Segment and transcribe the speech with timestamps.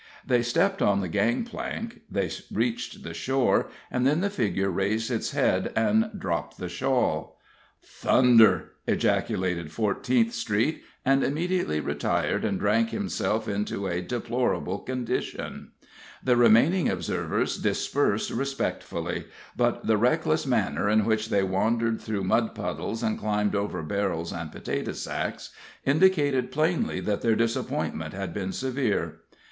[0.25, 5.11] They stepped on the gang plank, they reached the shore, and then the figure raised
[5.11, 7.39] its head and dropped the shawl.
[7.83, 15.69] "Thunder!" ejaculated Fourteenth Street, and immediately retired and drank himself into a deplorable condition.
[16.23, 19.25] The remaining observers dispersed respectfully;
[19.55, 24.31] but the reckless manner in which they wandered through mud puddles and climbed over barrels
[24.33, 25.51] and potato sacks,
[25.85, 29.17] indicated plainly that their disappointment had been severe.